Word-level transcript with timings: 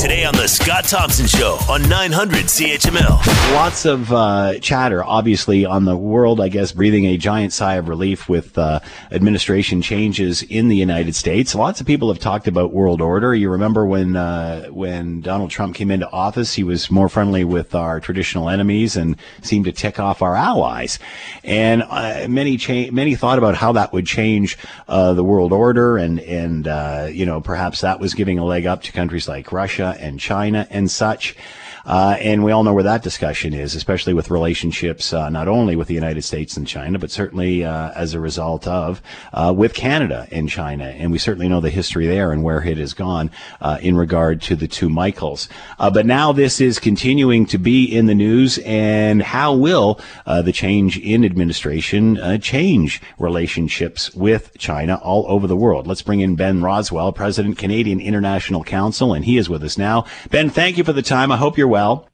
Today 0.00 0.24
on 0.24 0.34
The 0.34 0.46
Scott 0.46 0.84
Thompson 0.84 1.26
Show 1.26 1.58
on 1.68 1.86
900 1.86 2.46
CHML. 2.46 3.52
Lots 3.52 3.84
of 3.84 4.10
uh, 4.10 4.58
chatter, 4.60 5.04
obviously, 5.04 5.66
on 5.66 5.84
the 5.84 5.94
world, 5.94 6.40
I 6.40 6.48
guess, 6.48 6.72
breathing 6.72 7.04
a 7.04 7.18
giant 7.18 7.52
sigh 7.52 7.74
of 7.74 7.86
relief 7.86 8.26
with 8.26 8.56
uh, 8.56 8.80
administration 9.12 9.82
changes 9.82 10.42
in 10.42 10.68
the 10.68 10.76
United 10.76 11.14
States. 11.14 11.54
Lots 11.54 11.82
of 11.82 11.86
people 11.86 12.10
have 12.10 12.18
talked 12.18 12.48
about 12.48 12.72
world 12.72 13.02
order. 13.02 13.34
You 13.34 13.50
remember 13.50 13.84
when 13.84 14.16
uh, 14.16 14.68
when 14.68 15.20
Donald 15.20 15.50
Trump 15.50 15.74
came 15.74 15.90
into 15.90 16.08
office, 16.08 16.54
he 16.54 16.64
was 16.64 16.90
more 16.90 17.10
friendly 17.10 17.44
with 17.44 17.74
our 17.74 18.00
traditional 18.00 18.48
enemies 18.48 18.96
and 18.96 19.16
seemed 19.42 19.66
to 19.66 19.72
tick 19.72 20.00
off 20.00 20.22
our 20.22 20.34
allies. 20.34 20.98
And 21.44 21.82
uh, 21.82 22.26
many 22.26 22.56
cha- 22.56 22.90
many 22.90 23.16
thought 23.16 23.36
about 23.36 23.54
how 23.54 23.72
that 23.72 23.92
would 23.92 24.06
change 24.06 24.56
uh, 24.88 25.12
the 25.12 25.24
world 25.24 25.52
order, 25.52 25.98
and 25.98 26.20
and 26.20 26.66
uh, 26.66 27.08
you 27.12 27.26
know 27.26 27.42
perhaps 27.42 27.82
that 27.82 28.00
was 28.00 28.14
giving 28.14 28.38
a 28.38 28.46
leg 28.46 28.64
up 28.64 28.82
to 28.84 28.92
countries 28.92 29.28
like 29.28 29.52
Russia 29.52 29.89
and 29.98 30.20
China 30.20 30.66
and 30.70 30.90
such. 30.90 31.34
Uh, 31.84 32.16
and 32.20 32.44
we 32.44 32.52
all 32.52 32.64
know 32.64 32.72
where 32.72 32.84
that 32.84 33.02
discussion 33.02 33.54
is, 33.54 33.74
especially 33.74 34.14
with 34.14 34.30
relationships 34.30 35.12
uh, 35.12 35.28
not 35.30 35.48
only 35.48 35.76
with 35.76 35.88
the 35.88 35.94
United 35.94 36.22
States 36.22 36.56
and 36.56 36.66
China, 36.66 36.98
but 36.98 37.10
certainly 37.10 37.64
uh, 37.64 37.90
as 37.92 38.14
a 38.14 38.20
result 38.20 38.66
of 38.66 39.02
uh, 39.32 39.52
with 39.56 39.74
Canada 39.74 40.26
and 40.30 40.48
China. 40.48 40.84
And 40.84 41.10
we 41.12 41.18
certainly 41.18 41.48
know 41.48 41.60
the 41.60 41.70
history 41.70 42.06
there 42.06 42.32
and 42.32 42.42
where 42.42 42.62
it 42.62 42.78
has 42.78 42.94
gone 42.94 43.30
uh, 43.60 43.78
in 43.80 43.96
regard 43.96 44.42
to 44.42 44.56
the 44.56 44.68
two 44.68 44.88
Michaels. 44.88 45.48
Uh, 45.78 45.90
but 45.90 46.06
now 46.06 46.32
this 46.32 46.60
is 46.60 46.78
continuing 46.78 47.46
to 47.46 47.58
be 47.58 47.84
in 47.84 48.06
the 48.06 48.14
news. 48.14 48.58
And 48.58 49.22
how 49.22 49.54
will 49.54 50.00
the 50.26 50.52
change 50.52 50.98
in 50.98 51.24
administration 51.24 52.40
change 52.40 53.02
relationships 53.18 54.14
with 54.14 54.56
China 54.58 54.96
all 55.02 55.24
over 55.28 55.46
the 55.46 55.56
world? 55.56 55.86
Let's 55.86 56.02
bring 56.02 56.20
in 56.20 56.36
Ben 56.36 56.60
Rowswell, 56.60 57.14
President, 57.14 57.58
Canadian 57.58 58.00
International 58.00 58.64
Council, 58.64 59.12
and 59.12 59.24
he 59.24 59.36
is 59.36 59.48
with 59.48 59.62
us 59.62 59.78
now. 59.78 60.06
Ben, 60.30 60.50
thank 60.50 60.76
you 60.78 60.84
for 60.84 60.92
the 60.92 61.02
time. 61.02 61.32
I 61.32 61.36
hope 61.36 61.58
you're 61.58 61.68
well. 61.70 62.08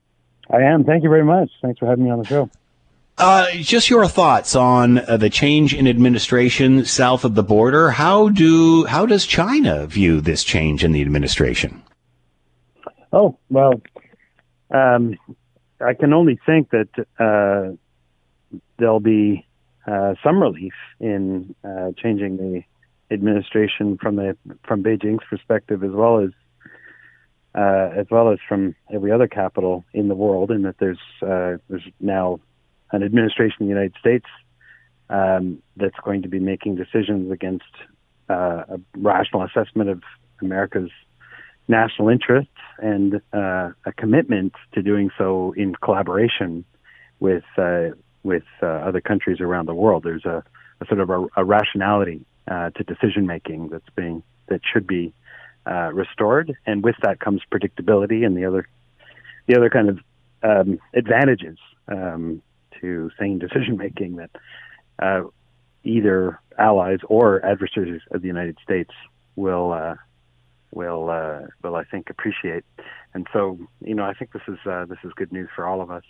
I 0.49 0.63
am. 0.63 0.85
Thank 0.85 1.03
you 1.03 1.09
very 1.09 1.25
much. 1.25 1.51
Thanks 1.61 1.81
for 1.81 1.87
having 1.87 2.05
me 2.05 2.11
on 2.11 2.21
the 2.21 2.25
show. 2.25 2.51
Uh, 3.19 3.51
just 3.53 3.89
your 3.89 4.07
thoughts 4.07 4.55
on 4.55 4.99
uh, 4.99 5.17
the 5.17 5.31
change 5.31 5.75
in 5.75 5.89
administration 5.89 6.85
south 6.85 7.25
of 7.25 7.35
the 7.35 7.43
border. 7.43 7.91
How 7.91 8.29
do 8.29 8.85
how 8.85 9.07
does 9.07 9.25
China 9.25 9.87
view 9.87 10.21
this 10.21 10.45
change 10.45 10.85
in 10.85 10.93
the 10.93 11.01
administration? 11.01 11.83
Oh 13.15 13.39
well, 13.49 13.81
um, 14.71 15.17
I 15.81 15.95
can 15.95 16.13
only 16.13 16.39
think 16.45 16.71
that 16.71 16.89
uh, 17.19 17.75
there'll 18.79 19.01
be 19.01 19.47
uh, 19.87 20.15
some 20.23 20.43
relief 20.43 20.75
in 21.01 21.55
uh, 21.65 21.93
changing 21.97 22.37
the 22.37 22.63
administration 23.15 23.97
from 23.97 24.17
the 24.17 24.37
from 24.65 24.83
Beijing's 24.83 25.25
perspective, 25.31 25.83
as 25.83 25.93
well 25.93 26.21
as 26.21 26.31
uh, 27.57 27.91
as 27.97 28.07
well 28.11 28.31
as 28.31 28.39
from 28.47 28.75
every 28.93 29.11
other 29.11 29.27
capital 29.27 29.85
in 29.95 30.09
the 30.09 30.15
world, 30.15 30.51
in 30.51 30.63
that 30.63 30.77
there's 30.79 30.99
uh, 31.23 31.57
there's 31.69 31.89
now 32.01 32.39
an 32.93 33.03
administration 33.03 33.57
in 33.61 33.67
the 33.67 33.73
United 33.73 33.95
States 33.99 34.27
um, 35.09 35.63
that's 35.77 35.97
going 36.05 36.23
to 36.23 36.29
be 36.29 36.39
making 36.39 36.77
decisions 36.77 37.33
against 37.33 37.65
uh, 38.29 38.63
a 38.69 38.81
rational 38.97 39.43
assessment 39.43 39.89
of 39.89 40.03
America's 40.43 40.91
national 41.67 42.11
interests 42.11 42.53
and 42.79 43.21
uh, 43.33 43.71
a 43.87 43.93
commitment 43.97 44.53
to 44.75 44.83
doing 44.83 45.11
so 45.17 45.53
in 45.57 45.75
collaboration 45.77 46.65
with 47.21 47.45
uh, 47.57 47.87
with 48.23 48.45
uh, 48.63 48.67
other 48.67 49.01
countries 49.01 49.41
around 49.41 49.67
the 49.67 49.75
world. 49.75 50.03
There's 50.05 50.27
a, 50.27 50.45
a 50.83 50.87
sort 50.87 51.01
of 51.01 51.09
a, 51.09 51.27
a 51.39 51.45
rationality 51.45 52.27
to 52.49 52.85
decision 52.85 53.27
making 53.27 53.71
that's 53.71 53.89
being 53.97 54.23
that 54.49 54.61
should 54.73 54.87
be 54.87 55.13
uh, 55.67 55.91
restored, 55.93 56.57
and 56.67 56.83
with 56.83 56.97
that 57.03 57.21
comes 57.21 57.43
predictability 57.53 58.25
and 58.25 58.37
the 58.37 58.45
other 58.45 58.69
the 59.47 59.57
other 59.57 59.71
kind 59.71 59.89
of 59.89 59.99
um, 60.43 60.79
advantages 60.95 61.59
um, 61.89 62.43
to 62.81 63.11
sane 63.19 63.39
decision 63.39 63.77
making 63.77 64.17
that 64.17 64.31
uh, 64.99 65.23
either 65.85 66.41
allies 66.59 66.99
or 67.09 67.45
adversaries 67.45 68.03
of 68.11 68.23
the 68.23 68.29
United 68.29 68.59
States 68.63 68.91
will 69.37 69.73
uh, 69.73 69.95
will 70.73 71.11
uh, 71.11 71.41
will 71.63 71.77
I 71.77 71.85
think 71.85 72.11
appreciate. 72.11 72.65
And 73.15 73.27
so, 73.33 73.59
you 73.81 73.95
know, 73.95 74.05
I 74.05 74.13
think 74.13 74.33
this 74.33 74.43
is 74.49 74.59
uh, 74.67 74.85
this 74.87 74.99
is 75.05 75.13
good 75.15 75.33
news 75.33 75.49
for 75.55 75.67
all 75.67 75.81
of 75.81 75.91
us. 75.91 76.05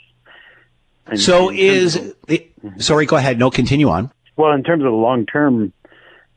And 1.06 1.21
so 1.21 1.50
is 1.53 1.97
of, 1.97 2.16
the, 2.27 2.50
sorry, 2.78 3.06
go 3.06 3.16
ahead. 3.16 3.39
No, 3.39 3.50
continue 3.50 3.89
on. 3.89 4.11
Well, 4.37 4.53
in 4.53 4.65
terms 4.65 4.83
of 4.83 4.91
the 4.91 4.97
long 4.97 5.25
term 5.25 5.72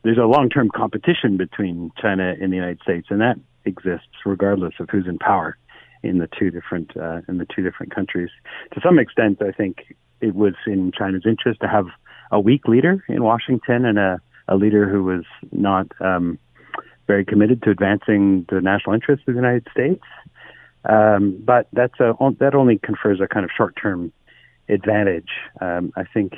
there's 0.04 0.18
a 0.18 0.26
long-term 0.26 0.70
competition 0.76 1.38
between 1.38 1.92
China 2.02 2.34
and 2.40 2.52
the 2.52 2.56
United 2.56 2.82
States, 2.82 3.08
and 3.10 3.22
that 3.22 3.38
exists 3.66 4.08
regardless 4.26 4.74
of 4.80 4.90
who's 4.90 5.08
in 5.08 5.18
power 5.20 5.58
in 6.04 6.18
the 6.18 6.30
two 6.40 6.50
different 6.50 6.96
uh, 6.96 7.22
in 7.28 7.38
the 7.38 7.46
two 7.54 7.62
different 7.62 7.94
countries. 7.94 8.30
To 8.74 8.82
some 8.82 9.00
extent, 9.00 9.42
I 9.42 9.52
think 9.52 9.96
it 10.22 10.36
was 10.36 10.54
in 10.66 10.92
China's 10.98 11.24
interest 11.26 11.60
to 11.62 11.68
have 11.68 11.88
a 12.32 12.40
weak 12.40 12.68
leader 12.68 13.04
in 13.10 13.24
Washington 13.24 13.86
and 13.86 13.98
a, 13.98 14.22
a 14.48 14.56
leader 14.56 14.88
who 14.88 15.04
was 15.04 15.26
not 15.52 15.88
um, 16.00 16.38
very 17.08 17.26
committed 17.26 17.64
to 17.64 17.70
advancing 17.72 18.46
the 18.50 18.62
national 18.62 18.94
interests 18.94 19.26
of 19.28 19.34
the 19.34 19.40
United 19.40 19.68
States. 19.72 20.04
Um, 20.86 21.42
but 21.44 21.68
that's 21.74 22.00
a, 22.00 22.14
that 22.40 22.56
only 22.56 22.78
confers 22.78 23.20
a 23.20 23.28
kind 23.28 23.44
of 23.44 23.52
short-term 23.56 24.14
advantage. 24.70 25.30
Um, 25.60 25.92
I 25.98 26.04
think 26.04 26.34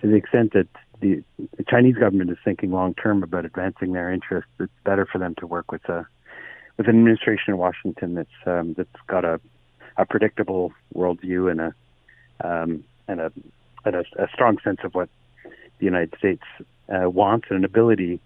to 0.00 0.08
the 0.08 0.16
extent 0.16 0.54
that 0.54 0.66
the, 1.02 1.22
the 1.56 1.64
Chinese 1.68 1.96
government 1.96 2.30
is 2.30 2.38
thinking 2.44 2.70
long 2.70 2.94
term 2.94 3.22
about 3.22 3.44
advancing 3.44 3.92
their 3.92 4.10
interests, 4.10 4.50
it's 4.58 4.72
better 4.84 5.04
for 5.04 5.18
them 5.18 5.34
to 5.38 5.46
work 5.46 5.70
with 5.70 5.86
a 5.88 6.06
with 6.78 6.88
an 6.88 6.96
administration 6.96 7.52
in 7.52 7.58
Washington 7.58 8.14
that's 8.14 8.46
um, 8.46 8.74
that's 8.74 8.88
got 9.08 9.24
a 9.24 9.40
a 9.98 10.06
predictable 10.06 10.72
worldview 10.94 11.50
and 11.50 11.60
a 11.60 11.74
um, 12.42 12.84
and 13.08 13.20
a 13.20 13.32
and 13.84 13.96
a, 13.96 14.04
a 14.18 14.28
strong 14.32 14.58
sense 14.64 14.78
of 14.84 14.94
what 14.94 15.08
the 15.44 15.84
United 15.84 16.14
States 16.16 16.44
uh, 16.88 17.10
wants 17.10 17.48
and 17.50 17.58
an 17.58 17.64
ability 17.64 18.20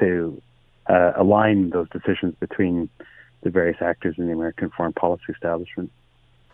to 0.00 0.40
uh, 0.88 1.12
align 1.16 1.70
those 1.70 1.88
decisions 1.90 2.34
between 2.40 2.88
the 3.42 3.50
various 3.50 3.76
actors 3.80 4.14
in 4.18 4.26
the 4.26 4.32
American 4.32 4.70
foreign 4.70 4.92
policy 4.92 5.24
establishment. 5.28 5.92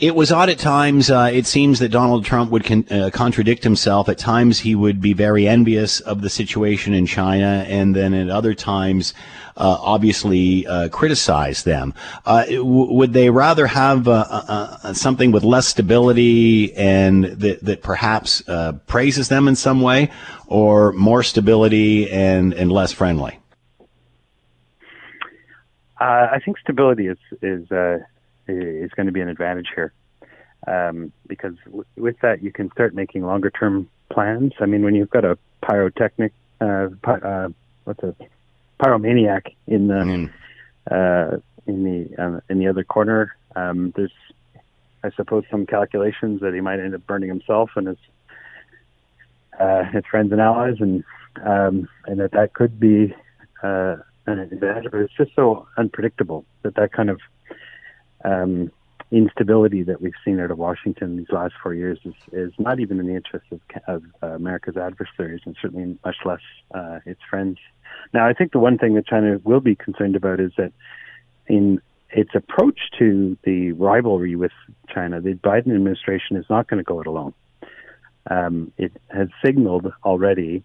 It 0.01 0.15
was 0.15 0.31
odd 0.31 0.49
at 0.49 0.61
times. 0.61 1.11
Uh, 1.11 1.29
it 1.33 1.45
seems 1.45 1.81
that 1.81 1.89
Donald 1.89 2.25
Trump 2.25 2.53
would 2.53 2.63
con- 2.63 2.87
uh, 2.89 3.11
contradict 3.13 3.65
himself. 3.65 4.09
At 4.09 4.17
times, 4.17 4.61
he 4.61 4.77
would 4.77 5.01
be 5.01 5.13
very 5.13 5.49
envious 5.49 5.99
of 5.99 6.21
the 6.21 6.31
situation 6.31 6.95
in 6.95 7.05
China, 7.05 7.67
and 7.67 7.97
then 7.97 8.15
at 8.15 8.31
other 8.31 8.55
times, 8.55 9.13
uh, 9.57 9.77
obviously 9.81 10.65
uh, 10.69 10.89
criticize 10.91 11.65
them. 11.65 11.95
Uh, 12.25 12.45
w- 12.45 12.93
would 12.93 13.13
they 13.13 13.29
rather 13.29 13.67
have 13.67 14.07
uh, 14.07 14.95
something 14.95 15.33
with 15.33 15.43
less 15.43 15.67
stability 15.67 16.73
and 16.75 17.25
that, 17.25 17.65
that 17.65 17.83
perhaps 17.83 18.41
praises 18.87 19.29
them 19.29 19.49
in 19.49 19.57
some 19.57 19.81
way, 19.81 20.13
or 20.47 20.93
more 20.93 21.25
stability 21.25 22.09
and, 22.09 22.55
and 22.55 22.71
less 22.71 22.93
friendly? 22.93 23.41
I 26.01 26.39
think 26.45 26.57
stability 26.59 27.09
is 27.09 27.19
is 27.43 27.67
is 28.49 28.91
going 28.93 29.07
to 29.07 29.13
be 29.13 29.21
an 29.21 29.29
advantage 29.29 29.69
here. 29.75 29.93
Um, 30.67 31.13
because 31.27 31.55
w- 31.67 31.85
with 31.97 32.17
that, 32.23 32.43
you 32.43 32.53
can 32.53 32.71
start 32.73 32.95
making 32.95 33.25
longer 33.25 33.51
term 33.51 33.89
plans. 34.11 34.53
I 34.61 34.67
mean, 34.67 34.83
when 34.83 34.95
you've 34.95 35.11
got 35.11 35.25
a 35.25 35.39
pyrotechnic, 35.63 36.33
uh, 36.61 36.89
py- 37.03 37.23
uh, 37.23 37.49
what's 37.85 38.03
a 38.03 38.15
pyromaniac 38.81 39.55
in 39.67 39.89
the 39.89 39.95
mm. 39.95 40.31
uh, 40.91 41.39
in 41.67 41.85
the 41.85 42.23
uh, 42.23 42.41
in 42.49 42.59
the 42.59 42.67
other 42.67 42.83
corner, 42.83 43.37
um, 43.55 43.93
there's, 43.97 44.13
I 45.05 45.11
suppose, 45.11 45.45
some 45.51 45.67
calculations 45.67 46.41
that 46.41 46.55
he 46.55 46.61
might 46.61 46.81
end 46.81 46.95
up 46.95 47.07
burning 47.07 47.29
himself 47.29 47.71
and 47.77 47.89
his 47.89 47.99
uh, 49.61 49.85
his 49.85 50.05
friends 50.11 50.33
and 50.33 50.41
allies, 50.41 50.77
and 50.81 51.05
um, 51.45 51.89
and 52.07 52.19
that 52.21 52.33
that 52.33 52.55
could 52.55 52.81
be 52.81 53.15
uh, 53.63 53.97
an 54.27 54.39
advantage. 54.41 54.91
But 54.91 55.01
it's 55.01 55.17
just 55.17 55.35
so 55.37 55.69
unpredictable 55.77 56.45
that 56.63 56.75
that 56.75 56.93
kind 56.93 57.11
of 57.11 57.21
um, 58.25 58.71
instability 59.11 59.83
that 59.83 60.01
we've 60.03 60.13
seen 60.25 60.39
out 60.39 60.51
of 60.51 60.59
Washington 60.59 61.17
these 61.17 61.31
last 61.31 61.55
four 61.63 61.75
years 61.75 61.99
is, 62.05 62.15
is 62.33 62.53
not 62.59 62.79
even 62.79 63.01
in 63.01 63.07
the 63.07 63.15
interest 63.15 63.47
of, 63.51 63.61
of 63.87 64.03
uh, 64.23 64.27
America's 64.35 64.77
adversaries 64.77 65.41
and 65.47 65.57
certainly 65.61 65.99
much 66.05 66.17
less 66.25 66.41
uh, 66.75 66.99
its 67.07 67.21
friends. 67.29 67.59
Now, 68.13 68.27
I 68.27 68.35
think 68.35 68.53
the 68.53 68.59
one 68.59 68.77
thing 68.77 68.95
that 68.95 69.07
China 69.07 69.41
will 69.45 69.61
be 69.61 69.75
concerned 69.75 70.17
about 70.17 70.41
is 70.41 70.53
that 70.59 70.73
in 71.47 71.81
its 72.11 72.31
approach 72.35 72.79
to 72.99 73.37
the 73.45 73.73
rivalry 73.73 74.37
with 74.37 74.53
China, 74.93 75.21
the 75.21 75.35
Biden 75.35 75.75
administration 75.75 76.37
is 76.37 76.45
not 76.51 76.69
going 76.69 76.79
to 76.79 76.85
go 76.85 77.01
it 77.01 77.07
alone. 77.07 77.35
Um, 78.31 78.73
it 78.77 78.93
has 79.09 79.29
signaled 79.45 79.91
already 80.05 80.63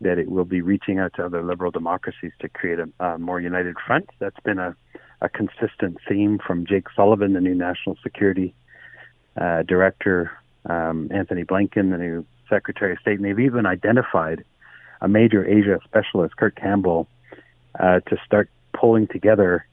that 0.00 0.18
it 0.18 0.30
will 0.30 0.44
be 0.44 0.60
reaching 0.60 0.98
out 0.98 1.12
to 1.14 1.24
other 1.24 1.42
liberal 1.42 1.70
democracies 1.70 2.32
to 2.40 2.48
create 2.48 2.78
a, 2.78 2.88
a 3.04 3.18
more 3.18 3.40
united 3.40 3.76
front. 3.86 4.08
That's 4.18 4.40
been 4.40 4.58
a 4.58 4.76
a 5.20 5.28
consistent 5.28 5.98
theme 6.08 6.38
from 6.38 6.66
Jake 6.66 6.88
Sullivan, 6.94 7.32
the 7.32 7.40
new 7.40 7.54
national 7.54 7.96
security 8.02 8.54
uh, 9.36 9.62
director, 9.62 10.30
um, 10.66 11.08
Antony 11.10 11.44
Blinken, 11.44 11.90
the 11.90 11.98
new 11.98 12.26
Secretary 12.48 12.92
of 12.92 12.98
State, 12.98 13.16
and 13.18 13.24
they've 13.24 13.40
even 13.40 13.66
identified 13.66 14.44
a 15.00 15.08
major 15.08 15.46
Asia 15.46 15.80
specialist, 15.84 16.36
Kurt 16.36 16.56
Campbell, 16.56 17.08
uh, 17.78 18.00
to 18.00 18.16
start 18.24 18.48
pulling 18.72 19.06
together 19.06 19.66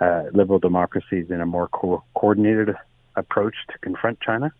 uh, 0.00 0.24
liberal 0.32 0.58
democracies 0.58 1.30
in 1.30 1.40
a 1.40 1.46
more 1.46 1.68
co- 1.68 2.02
coordinated 2.14 2.74
approach 3.16 3.54
to 3.70 3.78
confront 3.78 4.20
China. 4.20 4.52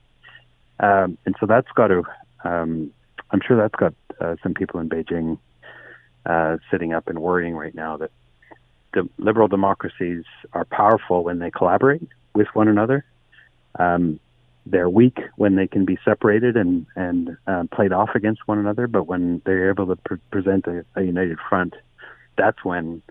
Um, 0.80 1.18
and 1.24 1.34
so 1.40 1.46
that's 1.46 1.70
got 1.74 1.88
to, 1.88 2.04
um, 2.44 2.92
I'm 3.30 3.40
sure 3.46 3.56
that's 3.56 3.74
got 3.74 3.94
uh, 4.20 4.36
some 4.42 4.54
people 4.54 4.80
in 4.80 4.88
Beijing 4.88 5.38
uh, 6.26 6.58
sitting 6.70 6.92
up 6.92 7.08
and 7.08 7.18
worrying 7.18 7.54
right 7.54 7.74
now 7.74 7.96
that 7.98 8.10
the 8.92 9.08
liberal 9.18 9.48
democracies 9.48 10.24
are 10.52 10.64
powerful 10.64 11.24
when 11.24 11.38
they 11.38 11.50
collaborate 11.50 12.08
with 12.34 12.48
one 12.54 12.68
another. 12.68 13.04
Um, 13.78 14.20
they're 14.66 14.88
weak 14.88 15.18
when 15.36 15.56
they 15.56 15.66
can 15.66 15.84
be 15.84 15.98
separated 16.04 16.56
and 16.56 16.86
and 16.96 17.36
uh, 17.46 17.64
played 17.70 17.92
off 17.92 18.10
against 18.14 18.46
one 18.48 18.58
another. 18.58 18.86
But 18.86 19.06
when 19.06 19.42
they're 19.44 19.68
able 19.68 19.86
to 19.88 19.96
pre- 19.96 20.18
present 20.30 20.66
a, 20.66 20.84
a, 20.94 21.02
united 21.02 21.38
front, 21.48 21.74
that's 22.38 22.64
when 22.64 23.02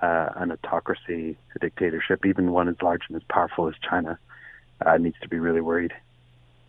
uh, 0.00 0.28
an 0.36 0.52
autocracy, 0.52 1.36
a 1.56 1.58
dictatorship, 1.58 2.24
even 2.24 2.52
one 2.52 2.68
as 2.68 2.76
large 2.82 3.02
and 3.08 3.16
as 3.16 3.22
powerful 3.28 3.68
as 3.68 3.74
China, 3.88 4.18
uh, 4.84 4.96
needs 4.98 5.16
to 5.22 5.28
be 5.28 5.38
really 5.38 5.60
worried 5.60 5.92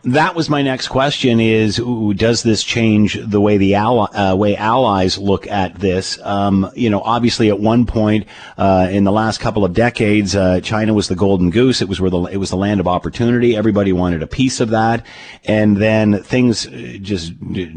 that 0.04 0.36
was 0.36 0.48
my 0.48 0.62
next 0.62 0.90
question 0.90 1.40
is 1.40 1.82
does 2.16 2.44
this 2.44 2.64
change 2.64 3.18
the 3.20 3.42
way 3.42 3.58
the 3.58 3.74
ally, 3.74 4.06
uh, 4.14 4.36
way 4.36 4.56
allies 4.56 5.18
look 5.18 5.48
at 5.48 5.76
this? 5.80 6.20
Um, 6.22 6.72
you 6.76 6.90
know 6.90 7.02
obviously 7.02 7.50
at 7.50 7.60
one 7.60 7.86
point 7.86 8.28
uh, 8.58 8.88
in 8.92 9.04
the 9.06 9.12
last 9.12 9.40
couple 9.40 9.66
of 9.66 9.74
decades 9.74 10.36
uh, 10.36 10.62
China 10.62 10.94
was 10.94 11.08
the 11.08 11.16
golden 11.16 11.50
goose. 11.50 11.82
It 11.82 11.90
was 11.90 12.00
where 12.00 12.12
the 12.12 12.22
it 12.26 12.38
was 12.38 12.52
the 12.52 12.58
land 12.58 12.80
of 12.80 12.88
opportunity. 12.88 13.56
Everybody 13.56 13.92
wanted 13.92 14.22
a 14.22 14.28
piece 14.28 14.60
of 14.60 14.70
that. 14.70 15.04
And 15.46 15.78
then 15.78 16.22
things 16.24 16.68
uh, 16.68 16.98
just 17.02 17.34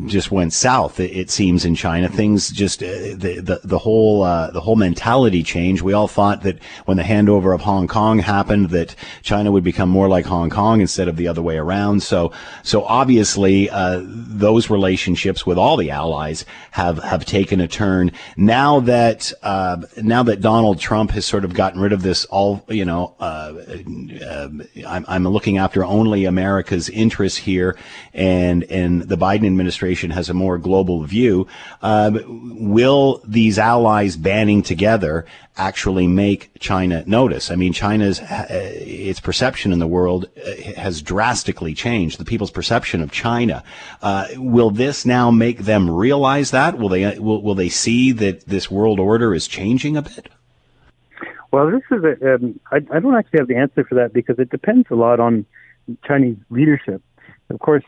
just 0.06 0.30
went 0.30 0.52
south 0.52 1.00
it, 1.00 1.16
it 1.16 1.30
seems 1.30 1.64
in 1.64 1.74
China. 1.74 2.08
Things 2.08 2.50
just 2.50 2.82
uh, 2.82 2.86
the, 2.86 3.40
the 3.42 3.60
the 3.64 3.78
whole 3.78 4.22
uh, 4.22 4.50
the 4.50 4.60
whole 4.60 4.76
mentality 4.76 5.42
changed. 5.42 5.82
We 5.82 5.94
all 5.94 6.08
thought 6.08 6.42
that 6.42 6.62
when 6.84 6.98
the 6.98 7.02
handover 7.02 7.54
of 7.54 7.62
Hong 7.62 7.88
Kong 7.88 8.18
happened 8.18 8.70
that 8.70 8.94
China 9.22 9.50
would 9.50 9.64
become 9.64 9.88
more 9.88 10.08
like 10.08 10.26
Hong 10.26 10.50
Kong 10.50 10.82
instead 10.82 11.08
of 11.08 11.16
the 11.16 11.26
other 11.26 11.42
way 11.42 11.56
around 11.56 12.02
so, 12.10 12.32
so 12.64 12.82
obviously, 12.82 13.70
uh, 13.70 14.00
those 14.02 14.68
relationships 14.68 15.46
with 15.46 15.58
all 15.58 15.76
the 15.76 15.92
allies 15.92 16.44
have 16.72 16.98
have 17.04 17.24
taken 17.24 17.60
a 17.60 17.68
turn. 17.68 18.10
Now 18.36 18.80
that 18.80 19.32
uh, 19.44 19.76
now 20.02 20.24
that 20.24 20.40
Donald 20.40 20.80
Trump 20.80 21.12
has 21.12 21.24
sort 21.24 21.44
of 21.44 21.54
gotten 21.54 21.80
rid 21.80 21.92
of 21.92 22.02
this, 22.02 22.24
all 22.24 22.64
you 22.68 22.84
know, 22.84 23.14
uh, 23.20 23.52
uh 24.24 24.48
I'm, 24.88 25.04
I'm 25.06 25.28
looking 25.28 25.58
after 25.58 25.84
only 25.84 26.24
America's 26.24 26.88
interests 26.88 27.38
here, 27.38 27.78
and 28.12 28.64
and 28.64 29.02
the 29.02 29.16
Biden 29.16 29.46
administration 29.46 30.10
has 30.10 30.28
a 30.28 30.34
more 30.34 30.58
global 30.58 31.04
view. 31.04 31.46
Uh, 31.80 32.18
will 32.26 33.22
these 33.24 33.56
allies 33.56 34.16
banding 34.16 34.62
together 34.62 35.26
actually 35.60 36.06
make 36.06 36.50
China 36.58 37.04
notice. 37.06 37.50
I 37.50 37.56
mean, 37.56 37.72
China's 37.72 38.20
uh, 38.20 38.46
its 38.50 39.20
perception 39.20 39.72
in 39.72 39.78
the 39.78 39.86
world 39.86 40.26
uh, 40.36 40.72
has 40.80 41.02
drastically 41.02 41.74
changed. 41.74 42.18
The 42.18 42.24
people's 42.24 42.50
perception 42.50 43.02
of 43.02 43.10
China. 43.12 43.62
Uh, 44.00 44.28
will 44.36 44.70
this 44.70 45.04
now 45.04 45.30
make 45.30 45.58
them 45.58 45.90
realize 45.90 46.50
that? 46.52 46.78
Will 46.78 46.88
they 46.88 47.18
will, 47.18 47.42
will 47.42 47.54
they 47.54 47.68
see 47.68 48.12
that 48.12 48.46
this 48.46 48.70
world 48.70 48.98
order 48.98 49.34
is 49.34 49.46
changing 49.46 49.96
a 49.96 50.02
bit? 50.02 50.28
Well, 51.52 51.70
this 51.70 51.82
is 51.90 52.02
a. 52.04 52.34
Um, 52.34 52.58
I, 52.72 52.76
I 52.76 53.00
don't 53.00 53.14
actually 53.14 53.40
have 53.40 53.48
the 53.48 53.56
answer 53.56 53.84
for 53.84 53.96
that 53.96 54.12
because 54.12 54.38
it 54.38 54.50
depends 54.50 54.88
a 54.90 54.94
lot 54.94 55.20
on 55.20 55.44
Chinese 56.06 56.38
leadership. 56.48 57.02
Of 57.50 57.58
course, 57.58 57.84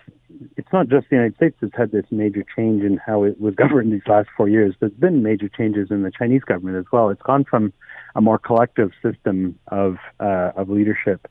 it's 0.57 0.73
not 0.73 0.89
just 0.89 1.09
the 1.09 1.17
United 1.17 1.37
States 1.37 1.57
that's 1.61 1.77
had 1.77 1.93
this 1.93 2.05
major 2.11 2.45
change 2.57 2.83
in 2.83 2.99
how 2.99 3.23
it 3.23 3.41
was 3.41 3.55
governed 3.55 3.93
these 3.93 4.07
last 4.07 4.29
four 4.37 4.49
years. 4.49 4.75
There's 4.81 4.93
been 4.93 5.23
major 5.23 5.49
changes 5.49 5.91
in 5.91 6.03
the 6.03 6.11
Chinese 6.11 6.43
government 6.43 6.77
as 6.77 6.87
well. 6.93 7.11
It's 7.11 7.23
gone 7.23 7.45
from 7.45 7.73
a 8.17 8.21
more 8.21 8.39
collective 8.39 8.91
system 9.03 9.59
of 9.69 9.97
uh, 10.19 10.53
of 10.57 10.69
leadership 10.69 11.29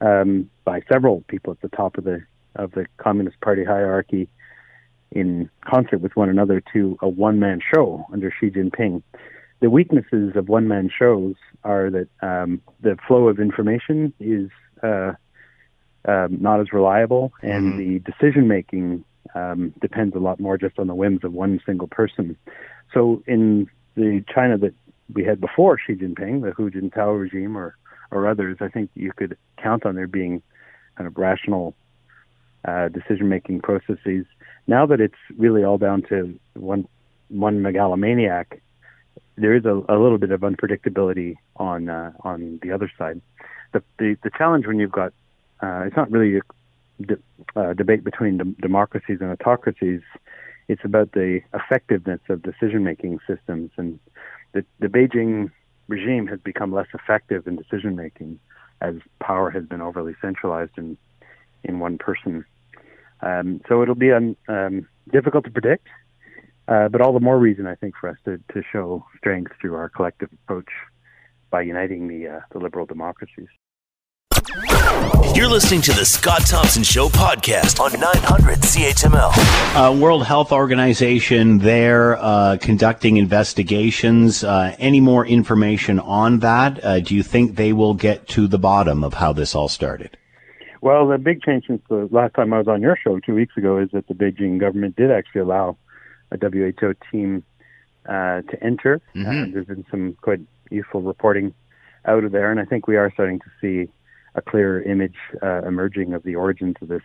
um, 0.00 0.50
by 0.64 0.82
several 0.92 1.24
people 1.28 1.52
at 1.52 1.60
the 1.62 1.74
top 1.74 1.96
of 1.96 2.04
the 2.04 2.22
of 2.56 2.72
the 2.72 2.86
Communist 2.98 3.40
Party 3.40 3.64
hierarchy 3.64 4.28
in 5.10 5.48
concert 5.64 6.00
with 6.00 6.14
one 6.16 6.28
another 6.28 6.62
to 6.72 6.98
a 7.00 7.08
one 7.08 7.38
man 7.38 7.60
show 7.74 8.04
under 8.12 8.32
Xi 8.40 8.50
Jinping. 8.50 9.02
The 9.60 9.70
weaknesses 9.70 10.36
of 10.36 10.48
one 10.48 10.68
man 10.68 10.90
shows 10.96 11.36
are 11.62 11.88
that 11.90 12.08
um, 12.20 12.60
the 12.82 12.98
flow 13.08 13.28
of 13.28 13.40
information 13.40 14.12
is 14.20 14.50
uh, 14.82 15.12
um, 16.06 16.38
not 16.40 16.60
as 16.60 16.72
reliable, 16.72 17.32
and 17.42 17.74
mm-hmm. 17.74 17.78
the 17.78 17.98
decision 18.00 18.48
making 18.48 19.04
um, 19.34 19.72
depends 19.80 20.14
a 20.14 20.18
lot 20.18 20.38
more 20.38 20.58
just 20.58 20.78
on 20.78 20.86
the 20.86 20.94
whims 20.94 21.24
of 21.24 21.32
one 21.32 21.60
single 21.66 21.88
person. 21.88 22.36
So 22.92 23.22
in 23.26 23.68
the 23.96 24.24
China 24.32 24.58
that 24.58 24.74
we 25.12 25.24
had 25.24 25.40
before 25.40 25.78
Xi 25.78 25.94
Jinping, 25.94 26.42
the 26.42 26.52
Hu 26.52 26.70
Jintao 26.70 27.18
regime, 27.18 27.56
or 27.56 27.76
or 28.10 28.28
others, 28.28 28.58
I 28.60 28.68
think 28.68 28.90
you 28.94 29.12
could 29.12 29.36
count 29.56 29.84
on 29.86 29.96
there 29.96 30.06
being 30.06 30.42
kind 30.96 31.06
of 31.06 31.16
rational 31.16 31.74
uh, 32.64 32.88
decision 32.88 33.28
making 33.28 33.60
processes. 33.60 34.26
Now 34.66 34.86
that 34.86 35.00
it's 35.00 35.14
really 35.36 35.64
all 35.64 35.78
down 35.78 36.02
to 36.10 36.38
one 36.54 36.86
one 37.28 37.62
megalomaniac, 37.62 38.60
there 39.36 39.54
is 39.54 39.64
a, 39.64 39.72
a 39.88 39.98
little 39.98 40.18
bit 40.18 40.30
of 40.30 40.40
unpredictability 40.40 41.36
on 41.56 41.88
uh, 41.88 42.12
on 42.20 42.58
the 42.62 42.72
other 42.72 42.90
side. 42.96 43.20
The, 43.72 43.82
the 43.98 44.16
the 44.22 44.30
challenge 44.36 44.66
when 44.66 44.78
you've 44.78 44.92
got 44.92 45.12
uh, 45.64 45.84
it's 45.86 45.96
not 45.96 46.10
really 46.10 46.38
a 46.38 47.02
de- 47.02 47.22
uh, 47.56 47.72
debate 47.72 48.04
between 48.04 48.36
de- 48.36 48.54
democracies 48.60 49.18
and 49.20 49.30
autocracies. 49.30 50.02
It's 50.68 50.84
about 50.84 51.12
the 51.12 51.40
effectiveness 51.54 52.20
of 52.28 52.42
decision 52.42 52.84
making 52.84 53.18
systems. 53.26 53.70
And 53.76 53.98
the, 54.52 54.64
the 54.80 54.88
Beijing 54.88 55.50
regime 55.88 56.26
has 56.26 56.40
become 56.40 56.72
less 56.72 56.88
effective 56.92 57.46
in 57.46 57.56
decision 57.56 57.96
making 57.96 58.38
as 58.80 58.94
power 59.20 59.50
has 59.50 59.64
been 59.64 59.80
overly 59.80 60.14
centralized 60.20 60.76
in, 60.76 60.98
in 61.62 61.78
one 61.78 61.96
person. 61.96 62.44
Um, 63.20 63.62
so 63.68 63.82
it'll 63.82 63.94
be 63.94 64.12
um, 64.12 64.36
um, 64.48 64.86
difficult 65.10 65.44
to 65.44 65.50
predict, 65.50 65.86
uh, 66.68 66.88
but 66.88 67.00
all 67.00 67.14
the 67.14 67.20
more 67.20 67.38
reason, 67.38 67.66
I 67.66 67.74
think, 67.74 67.94
for 67.98 68.10
us 68.10 68.18
to, 68.26 68.38
to 68.52 68.62
show 68.70 69.06
strength 69.16 69.52
through 69.60 69.76
our 69.76 69.88
collective 69.88 70.30
approach 70.32 70.68
by 71.50 71.62
uniting 71.62 72.08
the, 72.08 72.28
uh, 72.28 72.40
the 72.52 72.58
liberal 72.58 72.84
democracies. 72.84 73.48
You're 75.34 75.48
listening 75.48 75.82
to 75.82 75.92
the 75.92 76.04
Scott 76.04 76.46
Thompson 76.46 76.82
Show 76.84 77.08
podcast 77.08 77.80
on 77.80 77.98
900 77.98 78.58
CHML. 78.60 79.32
Uh, 79.74 79.92
World 79.92 80.24
Health 80.24 80.52
Organization, 80.52 81.58
they're 81.58 82.16
uh, 82.16 82.56
conducting 82.60 83.16
investigations. 83.16 84.44
Uh, 84.44 84.76
any 84.78 85.00
more 85.00 85.26
information 85.26 85.98
on 85.98 86.38
that? 86.38 86.82
Uh, 86.84 87.00
do 87.00 87.16
you 87.16 87.22
think 87.22 87.56
they 87.56 87.72
will 87.72 87.94
get 87.94 88.28
to 88.28 88.46
the 88.46 88.58
bottom 88.58 89.02
of 89.02 89.14
how 89.14 89.32
this 89.32 89.54
all 89.54 89.68
started? 89.68 90.16
Well, 90.80 91.08
the 91.08 91.18
big 91.18 91.42
change 91.42 91.66
since 91.66 91.82
the 91.88 92.08
last 92.12 92.34
time 92.34 92.52
I 92.52 92.58
was 92.58 92.68
on 92.68 92.80
your 92.80 92.96
show 92.96 93.18
two 93.18 93.34
weeks 93.34 93.56
ago 93.56 93.78
is 93.78 93.88
that 93.92 94.06
the 94.06 94.14
Beijing 94.14 94.60
government 94.60 94.96
did 94.96 95.10
actually 95.10 95.40
allow 95.40 95.76
a 96.30 96.38
WHO 96.38 96.94
team 97.10 97.42
uh, 98.06 98.42
to 98.42 98.62
enter. 98.62 99.00
Mm-hmm. 99.16 99.28
Uh, 99.28 99.46
there's 99.52 99.66
been 99.66 99.84
some 99.90 100.16
quite 100.20 100.40
useful 100.70 101.02
reporting 101.02 101.54
out 102.04 102.22
of 102.22 102.32
there, 102.32 102.50
and 102.50 102.60
I 102.60 102.64
think 102.66 102.86
we 102.86 102.96
are 102.96 103.10
starting 103.12 103.40
to 103.40 103.46
see 103.60 103.90
a 104.34 104.42
clearer 104.42 104.82
image 104.82 105.16
uh, 105.42 105.62
emerging 105.62 106.14
of 106.14 106.22
the 106.22 106.34
origins 106.34 106.76
of 106.80 106.88
this 106.88 107.02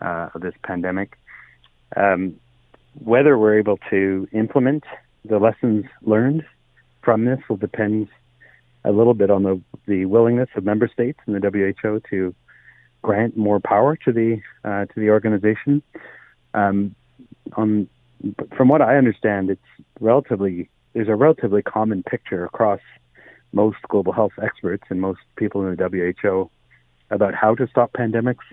uh, 0.00 0.28
of 0.34 0.40
this 0.40 0.54
pandemic. 0.62 1.18
Um, 1.96 2.36
whether 3.02 3.36
we're 3.38 3.58
able 3.58 3.78
to 3.90 4.28
implement 4.32 4.84
the 5.24 5.38
lessons 5.38 5.86
learned 6.02 6.44
from 7.02 7.24
this 7.24 7.38
will 7.48 7.56
depend 7.56 8.08
a 8.84 8.92
little 8.92 9.14
bit 9.14 9.30
on 9.30 9.42
the 9.42 9.60
the 9.86 10.04
willingness 10.06 10.48
of 10.56 10.64
member 10.64 10.88
states 10.88 11.18
and 11.26 11.34
the 11.34 11.50
WHO 11.82 12.00
to 12.10 12.34
grant 13.02 13.36
more 13.36 13.60
power 13.60 13.96
to 13.96 14.12
the 14.12 14.40
uh, 14.64 14.86
to 14.86 15.00
the 15.00 15.10
organization. 15.10 15.82
Um, 16.54 16.94
on 17.56 17.88
from 18.56 18.68
what 18.68 18.80
I 18.80 18.96
understand, 18.96 19.50
it's 19.50 19.60
relatively 20.00 20.68
there's 20.92 21.08
a 21.08 21.16
relatively 21.16 21.62
common 21.62 22.02
picture 22.02 22.44
across 22.44 22.80
most 23.54 23.78
global 23.88 24.12
health 24.12 24.32
experts 24.42 24.84
and 24.90 25.00
most 25.00 25.20
people 25.36 25.66
in 25.66 25.76
the 25.76 26.10
WHO 26.22 26.50
about 27.10 27.34
how 27.34 27.54
to 27.54 27.66
stop 27.68 27.92
pandemics 27.92 28.44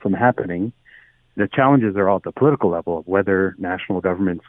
from 0.00 0.12
happening. 0.12 0.72
The 1.36 1.48
challenges 1.48 1.96
are 1.96 2.08
all 2.08 2.16
at 2.16 2.22
the 2.22 2.32
political 2.32 2.70
level 2.70 2.98
of 2.98 3.06
whether 3.06 3.54
national 3.58 4.00
governments 4.00 4.44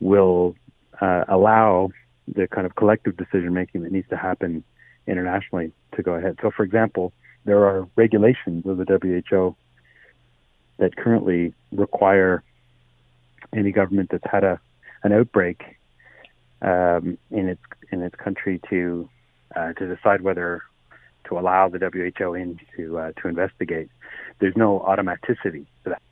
will 0.00 0.54
uh, 1.00 1.24
allow 1.28 1.90
the 2.28 2.46
kind 2.46 2.66
of 2.66 2.76
collective 2.76 3.16
decision 3.16 3.52
making 3.52 3.82
that 3.82 3.92
needs 3.92 4.08
to 4.08 4.16
happen 4.16 4.62
internationally 5.06 5.72
to 5.96 6.02
go 6.02 6.14
ahead. 6.14 6.38
So, 6.40 6.50
for 6.50 6.62
example, 6.62 7.12
there 7.44 7.64
are 7.66 7.88
regulations 7.96 8.64
of 8.66 8.76
the 8.78 8.84
WHO 9.30 9.56
that 10.78 10.96
currently 10.96 11.52
require 11.72 12.42
any 13.54 13.72
government 13.72 14.10
that's 14.10 14.24
had 14.30 14.44
a 14.44 14.60
an 15.04 15.12
outbreak 15.12 15.62
um, 16.62 17.18
in 17.30 17.48
its 17.48 17.62
in 17.90 18.02
its 18.02 18.16
country 18.16 18.60
to 18.70 19.08
uh, 19.54 19.72
to 19.74 19.94
decide 19.94 20.22
whether 20.22 20.62
to 21.24 21.38
allow 21.38 21.68
the 21.68 21.78
WHO 21.78 22.34
in 22.34 22.58
to 22.76 22.98
uh, 22.98 23.12
to 23.20 23.28
investigate. 23.28 23.88
There's 24.38 24.56
no 24.56 24.80
automaticity 24.80 25.66
to 25.84 25.96
that. 25.96 26.02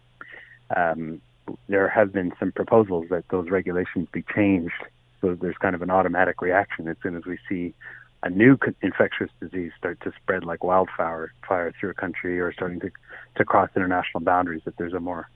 Um, 0.77 1.21
there 1.69 1.89
have 1.89 2.13
been 2.13 2.33
some 2.39 2.53
proposals 2.53 3.07
that 3.11 3.25
those 3.31 3.51
regulations 3.51 4.07
be 4.13 4.23
changed 4.35 4.85
so 5.21 5.35
there's 5.35 5.57
kind 5.59 5.75
of 5.75 5.83
an 5.83 5.91
automatic 5.91 6.41
reaction 6.41 6.89
as 6.89 6.97
soon 7.03 7.17
as 7.17 7.25
we 7.25 7.39
see 7.49 7.75
a 8.23 8.31
new 8.31 8.59
infectious 8.83 9.31
disease 9.41 9.73
start 9.79 10.01
to 10.03 10.13
spread 10.23 10.45
like 10.45 10.63
wildfire 10.63 11.33
fire 11.47 11.73
through 11.79 11.91
a 11.91 11.95
country 11.95 12.41
or 12.41 12.53
starting 12.53 12.81
to, 12.81 12.91
to 13.37 13.45
cross 13.45 13.71
international 13.77 14.23
boundaries, 14.23 14.63
that 14.65 14.77
there's 14.77 14.93
a 14.93 15.01
more 15.01 15.29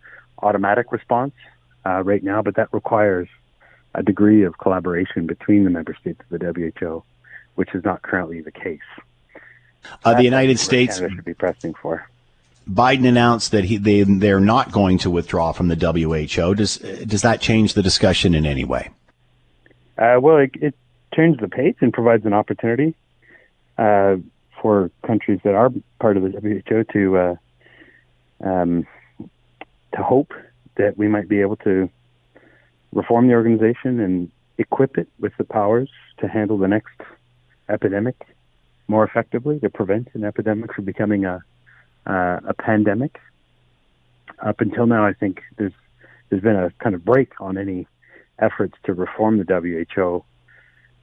automatic 0.42 0.92
response 0.92 1.33
uh, 1.87 2.02
right 2.02 2.23
now, 2.23 2.42
but 2.42 2.56
that 2.56 2.68
requires 2.73 3.28
a 3.94 4.02
degree 4.02 4.42
of 4.42 4.58
collaboration 4.58 5.26
between 5.26 5.64
the 5.64 5.70
member 5.70 5.94
states 6.00 6.20
of 6.30 6.38
the 6.38 6.72
WHO, 6.80 7.02
which 7.54 7.74
is 7.74 7.84
not 7.84 8.02
currently 8.02 8.40
the 8.40 8.50
case. 8.50 8.80
Uh, 10.04 10.14
the 10.14 10.24
United 10.24 10.58
States 10.58 10.98
should 10.98 11.24
be 11.24 11.34
pressing 11.34 11.74
for. 11.74 12.08
Biden 12.68 13.06
announced 13.06 13.50
that 13.52 13.64
he 13.64 13.76
they 13.76 14.02
they're 14.02 14.40
not 14.40 14.72
going 14.72 14.98
to 14.98 15.10
withdraw 15.10 15.52
from 15.52 15.68
the 15.68 15.76
WHO. 15.76 16.54
Does 16.54 16.78
does 16.78 17.22
that 17.22 17.40
change 17.40 17.74
the 17.74 17.82
discussion 17.82 18.34
in 18.34 18.46
any 18.46 18.64
way? 18.64 18.90
Uh, 19.98 20.18
well, 20.20 20.38
it, 20.38 20.50
it 20.54 20.74
turns 21.14 21.38
the 21.38 21.48
pace 21.48 21.76
and 21.80 21.92
provides 21.92 22.24
an 22.24 22.32
opportunity 22.32 22.94
uh, 23.76 24.16
for 24.60 24.90
countries 25.06 25.40
that 25.44 25.54
are 25.54 25.70
part 26.00 26.16
of 26.16 26.22
the 26.22 26.30
WHO 26.30 26.84
to 26.84 27.18
uh, 27.18 27.34
um, 28.42 28.86
to 29.94 30.02
hope 30.02 30.32
that 30.76 30.96
we 30.96 31.06
might 31.06 31.28
be 31.28 31.42
able 31.42 31.56
to 31.56 31.90
reform 32.94 33.28
the 33.28 33.34
organization 33.34 34.00
and 34.00 34.30
equip 34.58 34.96
it 34.98 35.08
with 35.18 35.32
the 35.36 35.44
powers 35.44 35.90
to 36.18 36.28
handle 36.28 36.58
the 36.58 36.68
next 36.68 37.00
epidemic 37.68 38.16
more 38.88 39.04
effectively, 39.04 39.58
to 39.60 39.70
prevent 39.70 40.08
an 40.14 40.24
epidemic 40.24 40.74
from 40.74 40.84
becoming 40.84 41.24
a 41.24 41.42
uh, 42.06 42.40
a 42.46 42.54
pandemic. 42.54 43.18
Up 44.40 44.60
until 44.60 44.86
now, 44.86 45.06
I 45.06 45.14
think 45.14 45.40
there's 45.56 45.72
there's 46.28 46.42
been 46.42 46.56
a 46.56 46.70
kind 46.82 46.94
of 46.94 47.04
brake 47.04 47.40
on 47.40 47.56
any 47.56 47.86
efforts 48.38 48.74
to 48.84 48.92
reform 48.92 49.38
the 49.38 49.44
WHO 49.94 50.24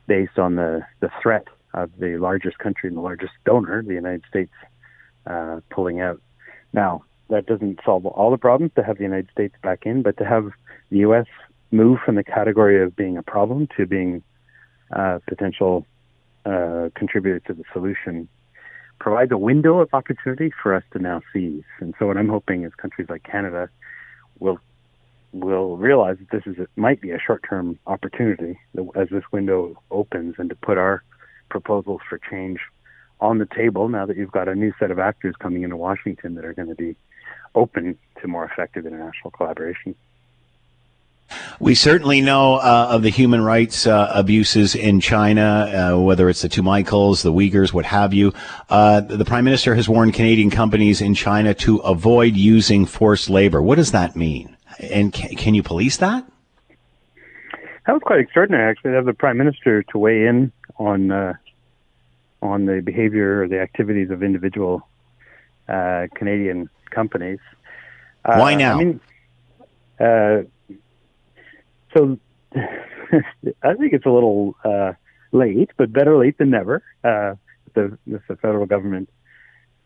based 0.07 0.37
on 0.37 0.55
the, 0.55 0.85
the 0.99 1.09
threat 1.21 1.47
of 1.73 1.89
the 1.97 2.17
largest 2.17 2.57
country 2.59 2.89
and 2.89 2.97
the 2.97 3.01
largest 3.01 3.31
donor, 3.45 3.81
the 3.81 3.93
United 3.93 4.23
States, 4.27 4.51
uh, 5.25 5.61
pulling 5.69 6.01
out. 6.01 6.21
Now, 6.73 7.05
that 7.29 7.45
doesn't 7.45 7.79
solve 7.85 8.05
all 8.05 8.29
the 8.29 8.37
problems 8.37 8.73
to 8.75 8.83
have 8.83 8.97
the 8.97 9.03
United 9.03 9.31
States 9.31 9.55
back 9.63 9.85
in, 9.85 10.01
but 10.01 10.17
to 10.17 10.25
have 10.25 10.51
the 10.89 10.97
U.S. 10.99 11.27
move 11.71 11.99
from 12.05 12.15
the 12.15 12.23
category 12.23 12.81
of 12.83 12.95
being 12.95 13.17
a 13.17 13.23
problem 13.23 13.67
to 13.77 13.85
being 13.85 14.23
a 14.91 15.21
potential 15.27 15.85
uh, 16.45 16.89
contributor 16.95 17.39
to 17.39 17.53
the 17.53 17.63
solution 17.71 18.27
provides 18.99 19.31
a 19.31 19.37
window 19.37 19.79
of 19.79 19.89
opportunity 19.93 20.51
for 20.61 20.75
us 20.75 20.83
to 20.93 20.99
now 20.99 21.21
seize. 21.33 21.63
And 21.79 21.93
so, 21.97 22.07
what 22.07 22.17
I'm 22.17 22.29
hoping 22.29 22.63
is 22.63 22.73
countries 22.75 23.07
like 23.09 23.23
Canada 23.23 23.69
will 24.39 24.59
will 25.33 25.77
realize 25.77 26.17
that 26.19 26.29
this 26.29 26.43
is 26.45 26.67
might 26.75 27.01
be 27.01 27.11
a 27.11 27.19
short-term 27.19 27.79
opportunity 27.87 28.59
as 28.95 29.07
this 29.09 29.23
window 29.31 29.81
opens, 29.89 30.35
and 30.37 30.49
to 30.49 30.55
put 30.55 30.77
our 30.77 31.03
proposals 31.49 32.01
for 32.07 32.19
change 32.29 32.59
on 33.19 33.37
the 33.37 33.45
table 33.45 33.87
now 33.87 34.05
that 34.05 34.17
you've 34.17 34.31
got 34.31 34.47
a 34.47 34.55
new 34.55 34.73
set 34.79 34.91
of 34.91 34.99
actors 34.99 35.35
coming 35.39 35.63
into 35.63 35.77
Washington 35.77 36.35
that 36.35 36.45
are 36.45 36.53
going 36.53 36.67
to 36.67 36.75
be 36.75 36.95
open 37.55 37.97
to 38.21 38.27
more 38.27 38.45
effective 38.45 38.85
international 38.85 39.31
collaboration. 39.31 39.95
We 41.59 41.75
certainly 41.75 42.21
know 42.21 42.55
uh, 42.55 42.87
of 42.91 43.03
the 43.03 43.09
human 43.09 43.41
rights 43.41 43.85
uh, 43.85 44.11
abuses 44.13 44.75
in 44.75 44.99
China, 44.99 45.41
uh, 45.93 45.99
whether 45.99 46.29
it's 46.29 46.41
the 46.41 46.49
two 46.49 46.63
Michaels, 46.63 47.23
the 47.23 47.31
Uyghurs, 47.31 47.73
what 47.73 47.85
have 47.85 48.13
you. 48.13 48.33
Uh, 48.69 49.01
the 49.01 49.25
Prime 49.25 49.43
Minister 49.43 49.75
has 49.75 49.87
warned 49.87 50.13
Canadian 50.13 50.49
companies 50.49 51.01
in 51.01 51.13
China 51.13 51.53
to 51.55 51.77
avoid 51.77 52.35
using 52.35 52.85
forced 52.85 53.29
labor. 53.29 53.61
What 53.61 53.75
does 53.75 53.91
that 53.91 54.15
mean? 54.15 54.57
And 54.79 55.13
can, 55.13 55.35
can 55.35 55.53
you 55.53 55.63
police 55.63 55.97
that? 55.97 56.25
That 57.85 57.93
was 57.93 58.01
quite 58.03 58.19
extraordinary, 58.19 58.69
actually, 58.69 58.91
to 58.91 58.97
have 58.97 59.05
the 59.05 59.13
Prime 59.13 59.37
Minister 59.37 59.83
to 59.83 59.97
weigh 59.97 60.27
in 60.27 60.51
on 60.77 61.11
uh, 61.11 61.33
on 62.41 62.65
the 62.65 62.81
behavior 62.81 63.43
or 63.43 63.47
the 63.47 63.59
activities 63.59 64.09
of 64.09 64.23
individual 64.23 64.87
uh, 65.67 66.07
Canadian 66.15 66.69
companies. 66.89 67.39
Why 68.23 68.55
now? 68.55 68.75
I 68.79 68.83
mean, 68.83 68.99
so 71.95 72.17
I 72.55 73.73
think 73.75 73.93
it's 73.93 74.05
a 74.05 74.09
little 74.09 74.55
uh, 74.63 74.93
late, 75.31 75.71
but 75.77 75.91
better 75.91 76.17
late 76.17 76.37
than 76.37 76.49
never. 76.49 76.83
Uh, 77.03 77.35
the, 77.73 77.97
with 78.05 78.21
the 78.27 78.35
federal 78.35 78.65
government 78.65 79.09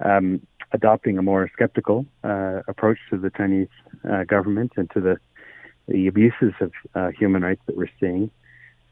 um, 0.03 0.45
adopting 0.71 1.17
a 1.17 1.21
more 1.21 1.50
skeptical 1.53 2.05
uh, 2.24 2.62
approach 2.67 2.97
to 3.12 3.17
the 3.17 3.29
Chinese 3.29 3.67
uh, 4.09 4.24
government 4.24 4.74
and 4.77 4.89
to 4.91 5.01
the 5.01 5.17
the 5.88 6.07
abuses 6.07 6.51
of 6.62 6.71
uh, 6.95 7.09
human 7.09 7.43
rights 7.43 7.62
that 7.67 7.77
we're 7.77 7.91
seeing. 8.00 8.31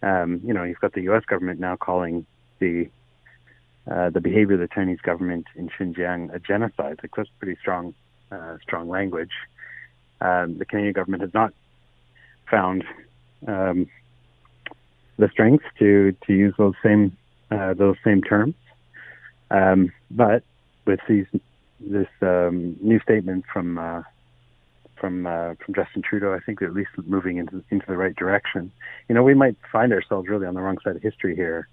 Um, 0.04 0.42
you 0.44 0.54
know, 0.54 0.64
you've 0.64 0.80
got 0.80 0.94
the 0.94 1.02
U.S. 1.04 1.24
government 1.26 1.60
now 1.60 1.76
calling 1.76 2.28
the 2.60 2.88
uh, 3.90 4.12
the 4.12 4.22
behavior 4.22 4.54
of 4.54 4.60
the 4.60 4.68
Chinese 4.68 5.00
government 5.02 5.48
in 5.56 5.70
Xinjiang 5.70 6.34
a 6.34 6.38
genocide. 6.38 7.00
Like 7.02 7.12
that's 7.18 7.30
pretty 7.40 7.60
strong, 7.60 7.96
strong 8.62 8.90
language. 8.90 9.32
Um, 10.22 10.60
the 10.60 10.66
Canadian 10.66 10.94
government 10.94 11.24
has 11.24 11.34
not 11.34 11.52
found 12.54 12.84
um, 13.48 13.88
the 15.18 15.30
strength 15.30 15.66
to 15.80 16.16
to 16.28 16.34
use 16.34 16.54
those 16.58 16.76
same 16.84 17.18
uh, 17.52 17.74
those 17.74 17.96
same 18.04 18.22
terms. 18.22 18.56
Um, 19.50 19.92
but 20.12 20.44
with 20.86 21.00
these 21.08 21.26
this 21.80 22.08
um, 22.22 22.78
new 22.82 23.00
statement 23.00 23.46
from 23.52 23.78
uh, 23.78 24.04
from 24.96 25.26
uh, 25.26 25.56
from 25.64 25.74
Justin 25.74 26.02
Trudeau, 26.02 26.34
I 26.34 26.40
think 26.40 26.60
they're 26.60 26.70
at 26.70 26.76
least 26.76 26.92
moving 27.06 27.38
into 27.38 27.64
into 27.70 27.86
the 27.88 27.98
right 27.98 28.16
direction. 28.16 28.72
You 29.10 29.16
know, 29.16 29.24
we 29.24 29.34
might 29.34 29.58
find 29.72 29.92
ourselves 29.92 30.28
really 30.28 30.48
on 30.48 30.54
the 30.54 30.62
wrong 30.62 30.78
side 30.84 30.96
of 30.96 31.02
history 31.02 31.36
here 31.36 31.68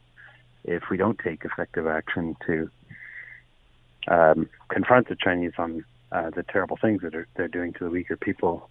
if 0.64 0.84
we 0.90 0.96
don't 0.96 1.18
take 1.18 1.44
effective 1.44 1.86
action 1.86 2.36
to 2.46 2.70
um, 4.08 4.48
confront 4.68 5.08
the 5.08 5.16
Chinese 5.16 5.52
on 5.58 5.84
uh, 6.12 6.30
the 6.30 6.42
terrible 6.42 6.76
things 6.76 7.02
that 7.02 7.14
are, 7.14 7.26
they're 7.36 7.48
doing 7.48 7.72
to 7.74 7.84
the 7.84 7.90
Uyghur 7.90 8.20
people 8.20 8.68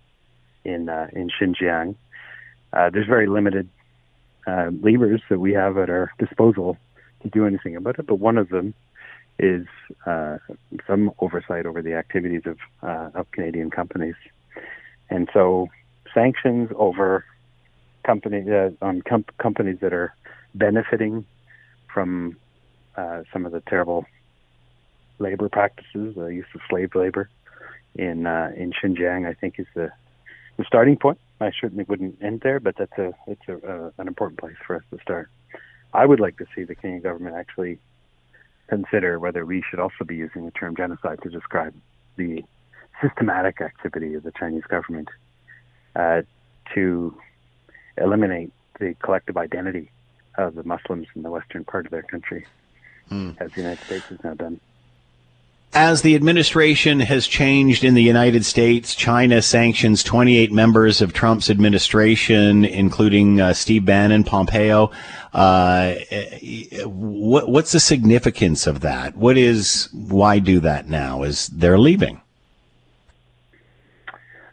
in 0.64 0.90
uh, 0.90 1.08
in 1.14 1.30
Xinjiang. 1.30 1.96
Uh, 2.72 2.90
there's 2.90 3.08
very 3.08 3.28
limited 3.28 3.68
uh, 4.48 4.70
levers 4.82 5.22
that 5.30 5.40
we 5.40 5.54
have 5.54 5.78
at 5.78 5.90
our 5.90 6.12
disposal 6.20 6.78
to 7.24 7.30
do 7.30 7.46
anything 7.46 7.76
about 7.76 8.00
it, 8.00 8.08
but 8.08 8.16
one 8.16 8.38
of 8.38 8.50
them 8.50 8.74
is 9.38 9.66
uh, 10.06 10.38
some 10.86 11.12
oversight 11.20 11.66
over 11.66 11.82
the 11.82 11.94
activities 11.94 12.44
of 12.46 12.58
uh, 12.84 13.10
of 13.16 13.32
Canadian 13.32 13.70
companies, 13.70 14.16
and 15.10 15.30
so 15.34 15.68
sanctions 16.14 16.70
over 16.76 17.26
company 18.04 18.44
uh, 18.52 18.70
on 18.82 19.02
com- 19.02 19.26
companies 19.38 19.78
that 19.82 19.94
are 19.94 20.14
benefiting 20.56 21.26
from 21.94 22.38
uh, 22.98 23.24
some 23.32 23.46
of 23.46 23.52
the 23.52 23.62
terrible 23.62 24.06
labor 25.20 25.50
practices, 25.50 26.16
the 26.16 26.28
use 26.28 26.46
of 26.54 26.62
slave 26.70 26.96
labor 26.96 27.30
in 27.96 28.28
in 28.28 28.74
Xinjiang, 28.74 29.28
I 29.28 29.34
think 29.34 29.60
is 29.60 29.68
the 29.74 29.92
the 30.60 30.66
starting 30.66 30.98
point. 30.98 31.18
I 31.40 31.52
certainly 31.60 31.86
wouldn't 31.86 32.22
end 32.22 32.42
there, 32.42 32.60
but 32.60 32.76
that's 32.78 32.98
a 32.98 33.14
it's 33.26 33.42
a, 33.48 33.56
uh, 33.66 33.92
an 33.98 34.10
important 34.10 34.40
place 34.40 34.58
for 34.68 34.76
us 34.76 34.84
to 34.92 35.00
start. 35.02 35.30
I 35.94 36.06
would 36.06 36.20
like 36.20 36.38
to 36.38 36.46
see 36.54 36.66
the 36.66 36.76
Canadian 36.76 37.02
government 37.02 37.36
actually 37.36 37.80
consider 38.68 39.18
whether 39.18 39.46
we 39.46 39.64
should 39.68 39.80
also 39.80 40.04
be 40.06 40.18
using 40.18 40.46
the 40.46 40.52
term 40.52 40.76
genocide 40.76 41.22
to 41.24 41.30
describe 41.30 41.74
the 42.18 42.44
systematic 43.02 43.62
activity 43.62 44.14
of 44.16 44.24
the 44.24 44.34
Chinese 44.38 44.66
government 44.66 45.08
uh, 45.96 46.24
to 46.76 47.18
eliminate 47.98 48.52
the 48.82 48.94
collective 49.02 49.38
identity 49.38 49.90
of 50.38 50.56
the 50.56 50.64
Muslims 50.64 51.08
in 51.16 51.24
the 51.24 51.32
western 51.32 51.64
part 51.64 51.86
of 51.86 51.92
their 51.92 52.04
country, 52.04 52.46
mm. 53.10 53.36
as 53.40 53.52
the 53.54 53.62
United 53.62 53.84
States 53.86 54.06
has 54.08 54.22
now 54.26 54.34
done. 54.34 54.60
As 55.74 56.02
the 56.02 56.16
administration 56.16 57.00
has 57.02 57.28
changed 57.28 57.84
in 57.84 57.94
the 57.94 58.02
United 58.02 58.44
States, 58.44 58.96
China 58.96 59.40
sanctions 59.40 60.04
28 60.04 60.52
members 60.52 61.00
of 61.00 61.14
Trump's 61.14 61.48
administration, 61.48 62.66
including 62.66 63.40
uh, 63.40 63.54
Steve 63.54 63.86
Bannon, 63.86 64.24
Pompeo. 64.24 64.90
Uh, 65.32 65.94
what, 66.86 67.50
what's 67.50 67.72
the 67.72 67.80
significance 67.80 68.66
of 68.66 68.80
that? 68.80 69.16
What 69.16 69.38
is 69.38 69.90
why 69.94 70.40
do 70.40 70.60
that 70.62 70.90
now? 70.90 71.22
Is 71.22 71.48
they're 71.48 71.78
leaving? 71.78 72.20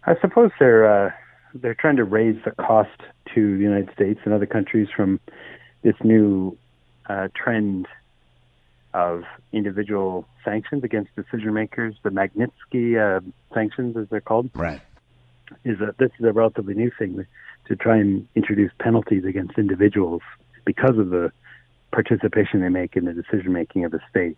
I 0.05 0.21
suppose 0.21 0.51
they're 0.59 1.07
uh, 1.07 1.13
they're 1.55 1.75
trying 1.75 1.97
to 1.97 2.05
raise 2.05 2.37
the 2.45 2.51
cost 2.51 3.01
to 3.35 3.57
the 3.57 3.63
United 3.63 3.91
States 3.95 4.21
and 4.25 4.35
other 4.35 4.47
countries 4.47 4.89
from 4.95 5.19
this 5.83 5.97
new 6.05 6.59
uh, 7.09 7.29
trend 7.35 7.89
of 8.93 9.25
individual 9.53 10.27
sanctions 10.47 10.85
against 10.85 11.15
decision 11.17 11.53
makers, 11.53 11.95
the 12.03 12.11
Magnitsky 12.11 12.97
uh, 12.97 13.21
sanctions, 13.53 13.97
as 13.97 14.09
they're 14.09 14.23
called. 14.23 14.49
Right. 14.55 14.81
Is 15.65 15.81
a, 15.81 15.95
this 15.99 16.11
is 16.19 16.25
a 16.25 16.33
relatively 16.33 16.75
new 16.75 16.91
thing 16.99 17.27
to 17.67 17.77
try 17.77 17.99
and 17.99 18.27
introduce 18.35 18.73
penalties 18.81 19.25
against 19.25 19.59
individuals 19.59 20.23
because 20.65 20.97
of 20.99 21.11
the 21.11 21.31
participation 21.93 22.61
they 22.61 22.69
make 22.69 22.97
in 22.97 23.05
the 23.05 23.13
decision 23.13 23.53
making 23.53 23.85
of 23.85 23.93
the 23.93 24.01
state 24.09 24.37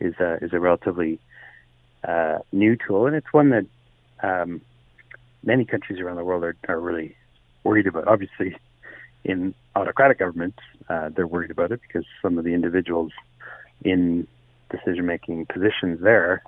is 0.00 0.14
a, 0.20 0.38
is 0.42 0.52
a 0.52 0.60
relatively 0.60 1.18
uh, 2.04 2.38
new 2.52 2.76
tool, 2.76 3.06
and 3.06 3.16
it's 3.16 3.32
one 3.32 3.50
that 3.50 3.66
um, 4.22 4.60
many 5.42 5.64
countries 5.64 6.00
around 6.00 6.16
the 6.16 6.24
world 6.24 6.44
are, 6.44 6.56
are 6.68 6.80
really 6.80 7.16
worried 7.64 7.86
about. 7.86 8.06
Obviously, 8.06 8.56
in 9.24 9.54
autocratic 9.74 10.18
governments, 10.18 10.58
uh, 10.88 11.08
they're 11.08 11.26
worried 11.26 11.50
about 11.50 11.72
it 11.72 11.80
because 11.82 12.04
some 12.22 12.38
of 12.38 12.44
the 12.44 12.54
individuals 12.54 13.12
in 13.84 14.26
decision-making 14.70 15.46
positions 15.46 16.00
there 16.00 16.42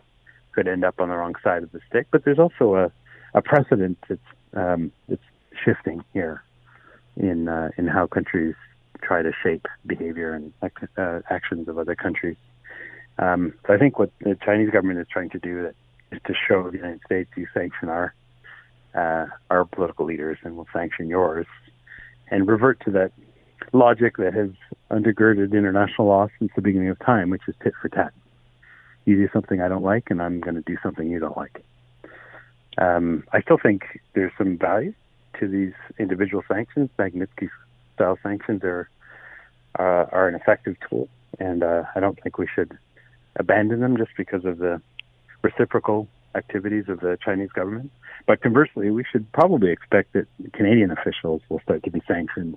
could 0.53 0.69
end 0.69 0.85
up 0.85 1.01
on 1.01 1.09
the 1.09 1.17
wrong 1.17 1.35
side 1.43 1.63
of 1.63 1.73
the 1.73 1.81
stick. 1.89 2.07
But 2.11 2.25
there's 2.25 2.39
also 2.39 2.75
a, 2.75 2.93
a 3.35 3.43
precedent 3.43 3.99
that's 4.09 4.21
um, 4.55 4.93
it's 5.09 5.23
shifting 5.65 6.05
here 6.13 6.43
in 7.17 7.49
uh, 7.49 7.71
in 7.77 7.87
how 7.87 8.07
countries 8.07 8.55
try 9.03 9.23
to 9.23 9.33
shape 9.43 9.67
behavior 9.87 10.33
and 10.33 10.53
uh, 10.97 11.21
actions 11.31 11.69
of 11.69 11.79
other 11.79 11.95
countries. 11.95 12.37
Um, 13.19 13.55
so 13.67 13.75
I 13.75 13.79
think 13.79 13.99
what 13.99 14.11
the 14.21 14.37
Chinese 14.45 14.71
government 14.71 15.01
is 15.01 15.07
trying 15.11 15.31
to 15.31 15.39
do 15.39 15.73
is 16.13 16.21
to 16.25 16.35
show 16.35 16.71
the 16.71 16.79
United 16.79 17.01
States 17.05 17.31
you 17.37 17.47
sanction 17.53 17.89
our 17.89 18.15
uh, 18.95 19.27
our 19.51 19.65
political 19.65 20.07
leaders 20.07 20.39
and 20.43 20.57
we'll 20.57 20.67
sanction 20.73 21.09
yours, 21.09 21.47
and 22.31 22.49
revert 22.49 22.81
to 22.81 22.91
that 22.93 23.13
logic 23.73 24.17
that 24.19 24.35
has 24.35 24.51
undergirded 24.91 25.53
international 25.53 26.09
law 26.09 26.29
since 26.39 26.51
the 26.55 26.63
beginning 26.63 26.89
of 26.89 26.99
time, 27.01 27.31
which 27.31 27.43
is 27.49 27.55
tit 27.63 27.75
for 27.81 27.89
tat. 27.89 28.13
You 29.05 29.17
do 29.17 29.29
something 29.33 29.61
I 29.61 29.69
don't 29.69 29.83
like, 29.83 30.11
and 30.11 30.23
I'm 30.23 30.41
going 30.41 30.55
to 30.55 30.63
do 30.63 30.77
something 30.83 31.11
you 31.11 31.19
don't 31.19 31.37
like. 31.37 31.65
Um, 32.77 33.25
I 33.33 33.41
still 33.41 33.59
think 33.59 33.83
there's 34.15 34.33
some 34.39 34.59
value 34.59 34.95
to 35.41 35.49
these 35.49 35.73
individual 35.99 36.43
sanctions. 36.49 36.91
Magnitsky 36.99 37.49
style 37.95 38.19
sanctions 38.23 38.63
are 38.65 38.89
uh, 39.79 40.07
are 40.13 40.29
an 40.29 40.35
effective 40.35 40.77
tool, 40.89 41.09
and 41.39 41.63
uh, 41.63 41.85
I 41.95 42.01
don't 42.01 42.21
think 42.23 42.39
we 42.39 42.49
should 42.53 42.77
abandon 43.37 43.81
them 43.81 43.97
just 43.97 44.11
because 44.17 44.45
of 44.45 44.59
the 44.59 44.81
reciprocal 45.43 46.09
activities 46.35 46.85
of 46.89 47.01
the 47.01 47.19
Chinese 47.25 47.51
government. 47.51 47.91
But 48.27 48.41
conversely, 48.43 48.91
we 48.91 49.05
should 49.11 49.31
probably 49.33 49.71
expect 49.71 50.13
that 50.13 50.27
Canadian 50.53 50.91
officials 50.91 51.43
will 51.49 51.61
start 51.61 51.83
to 51.85 51.91
be 51.91 52.03
sanctioned 52.07 52.57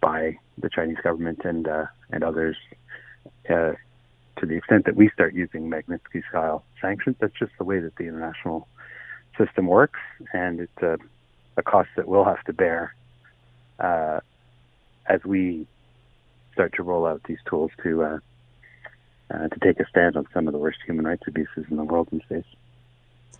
by 0.00 0.38
the 0.58 0.70
Chinese 0.70 0.98
government 1.02 1.42
and 1.44 1.66
uh, 1.68 1.86
and 2.10 2.24
others 2.24 2.56
uh, 3.48 3.72
to 4.38 4.46
the 4.46 4.56
extent 4.56 4.86
that 4.86 4.96
we 4.96 5.10
start 5.10 5.34
using 5.34 5.70
Magnitsky 5.70 6.22
style 6.28 6.64
sanctions. 6.80 7.16
That's 7.20 7.38
just 7.38 7.52
the 7.58 7.64
way 7.64 7.80
that 7.80 7.96
the 7.96 8.04
international 8.04 8.66
system 9.38 9.66
works, 9.66 10.00
and 10.32 10.60
it's 10.60 10.82
a, 10.82 10.98
a 11.56 11.62
cost 11.62 11.90
that 11.96 12.08
we'll 12.08 12.24
have 12.24 12.42
to 12.44 12.52
bear 12.52 12.94
uh, 13.78 14.20
as 15.06 15.24
we 15.24 15.66
start 16.52 16.74
to 16.74 16.82
roll 16.82 17.06
out 17.06 17.22
these 17.24 17.38
tools 17.48 17.70
to 17.82 18.02
uh, 18.02 18.18
uh, 19.32 19.48
to 19.48 19.60
take 19.60 19.78
a 19.80 19.88
stand 19.88 20.16
on 20.16 20.26
some 20.34 20.46
of 20.48 20.52
the 20.52 20.58
worst 20.58 20.78
human 20.84 21.06
rights 21.06 21.22
abuses 21.26 21.64
in 21.70 21.76
the 21.76 21.84
world 21.84 22.08
these 22.10 22.22
days. 22.28 22.44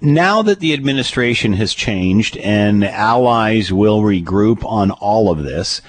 Now 0.02 0.40
that 0.42 0.60
the 0.60 0.72
administration 0.72 1.52
has 1.54 1.74
changed 1.74 2.38
and 2.38 2.84
allies 2.84 3.70
will 3.70 4.00
regroup 4.00 4.64
on 4.64 4.92
all 4.92 5.30
of 5.30 5.42
this, 5.42 5.82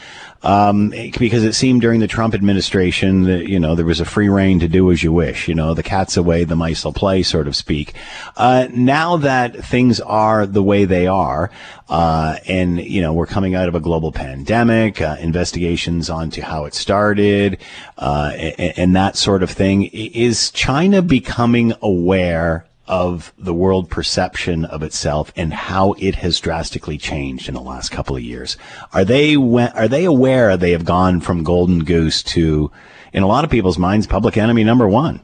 um, 0.43 0.89
because 1.19 1.43
it 1.43 1.53
seemed 1.53 1.81
during 1.81 1.99
the 1.99 2.07
Trump 2.07 2.33
administration 2.33 3.23
that 3.23 3.47
you 3.47 3.59
know 3.59 3.75
there 3.75 3.85
was 3.85 3.99
a 3.99 4.05
free 4.05 4.29
rein 4.29 4.59
to 4.59 4.67
do 4.67 4.91
as 4.91 5.03
you 5.03 5.11
wish. 5.11 5.47
You 5.47 5.55
know, 5.55 5.73
the 5.73 5.83
cat's 5.83 6.17
away, 6.17 6.43
the 6.43 6.55
mice 6.55 6.83
will 6.83 6.93
play, 6.93 7.23
sort 7.23 7.47
of 7.47 7.55
speak. 7.55 7.93
Uh, 8.35 8.67
now 8.71 9.17
that 9.17 9.55
things 9.63 9.99
are 9.99 10.45
the 10.45 10.63
way 10.63 10.85
they 10.85 11.07
are, 11.07 11.51
uh, 11.89 12.37
and 12.47 12.79
you 12.79 13.01
know 13.01 13.13
we're 13.13 13.27
coming 13.27 13.55
out 13.55 13.67
of 13.67 13.75
a 13.75 13.79
global 13.79 14.11
pandemic, 14.11 15.01
uh, 15.01 15.17
investigations 15.19 16.09
onto 16.09 16.41
how 16.41 16.65
it 16.65 16.73
started, 16.73 17.57
uh, 17.97 18.31
and, 18.35 18.73
and 18.77 18.95
that 18.95 19.15
sort 19.15 19.43
of 19.43 19.51
thing, 19.51 19.83
is 19.83 20.51
China 20.51 21.01
becoming 21.01 21.73
aware 21.81 22.65
of 22.91 23.33
the 23.37 23.53
world 23.53 23.89
perception 23.89 24.65
of 24.65 24.83
itself 24.83 25.31
and 25.37 25.53
how 25.53 25.93
it 25.93 26.15
has 26.15 26.41
drastically 26.41 26.97
changed 26.97 27.47
in 27.47 27.53
the 27.53 27.61
last 27.61 27.89
couple 27.89 28.17
of 28.17 28.21
years. 28.21 28.57
Are 28.93 29.05
they 29.05 29.35
are 29.35 29.87
they 29.87 30.03
aware 30.03 30.57
they 30.57 30.71
have 30.71 30.83
gone 30.83 31.21
from 31.21 31.43
golden 31.43 31.85
goose 31.85 32.21
to, 32.23 32.69
in 33.13 33.23
a 33.23 33.27
lot 33.27 33.45
of 33.45 33.49
people's 33.49 33.77
minds, 33.77 34.07
public 34.07 34.35
enemy 34.35 34.65
number 34.65 34.89
one? 34.89 35.21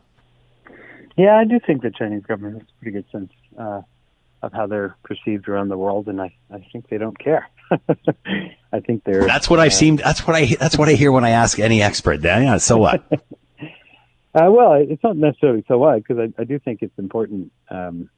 Yeah, 1.18 1.36
I 1.36 1.44
do 1.44 1.60
think 1.60 1.82
the 1.82 1.92
Chinese 1.92 2.24
government 2.24 2.62
has 2.62 2.68
a 2.70 2.82
pretty 2.82 2.92
good 2.92 3.12
sense 3.12 3.34
uh, 3.60 3.82
of 4.42 4.54
how 4.54 4.68
they're 4.68 4.96
perceived 5.04 5.50
around 5.50 5.68
the 5.68 5.78
world, 5.78 6.08
and 6.08 6.22
I, 6.22 6.34
I 6.50 6.66
think 6.72 6.88
they 6.88 6.98
don't 6.98 7.20
care. 7.20 7.50
I 8.72 8.80
think 8.80 9.04
they're. 9.04 9.26
That's 9.26 9.50
what 9.50 9.60
uh, 9.60 9.64
I've 9.64 9.74
seen. 9.74 9.98
That's 9.98 10.26
what 10.26 10.38
I. 10.38 10.46
That's 10.58 10.78
what 10.78 10.88
I 10.88 10.94
hear 10.94 11.12
when 11.12 11.26
I 11.26 11.32
ask 11.32 11.60
any 11.60 11.82
expert. 11.82 12.22
Yeah. 12.24 12.58
So 12.58 12.78
what? 12.78 13.04
Uh, 14.34 14.52
well, 14.52 14.74
it's 14.74 15.04
not 15.04 15.18
necessarily 15.18 15.64
so 15.68 15.78
what, 15.78 15.96
because 15.98 16.18
I, 16.20 16.42
I, 16.42 16.44
do 16.44 16.60
think 16.60 16.82
it's 16.82 16.98
important 17.00 17.52
um, 17.70 18.10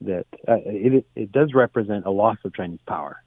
that 0.00 0.26
uh, 0.46 0.56
it, 0.66 1.06
it 1.14 1.32
does 1.32 1.54
represent 1.54 2.04
a 2.06 2.10
loss 2.10 2.36
of 2.44 2.54
Chinese 2.54 2.80
power. 2.86 3.22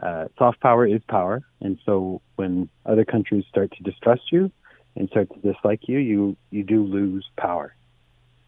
Uh, 0.00 0.26
soft 0.38 0.60
power 0.60 0.86
is 0.86 1.02
power, 1.08 1.42
and 1.60 1.78
so 1.84 2.20
when 2.36 2.68
other 2.86 3.04
countries 3.04 3.44
start 3.48 3.72
to 3.72 3.82
distrust 3.82 4.22
you 4.30 4.52
and 4.94 5.08
start 5.08 5.28
to 5.32 5.52
dislike 5.52 5.88
you, 5.88 5.98
you 5.98 6.36
you 6.50 6.62
do 6.62 6.84
lose 6.84 7.26
power. 7.36 7.74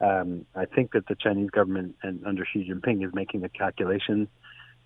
Um, 0.00 0.46
I 0.54 0.66
think 0.66 0.92
that 0.92 1.08
the 1.08 1.16
Chinese 1.16 1.50
government 1.50 1.96
and 2.02 2.24
under 2.26 2.44
Xi 2.44 2.68
Jinping 2.68 3.04
is 3.04 3.12
making 3.12 3.40
the 3.40 3.48
calculation 3.48 4.28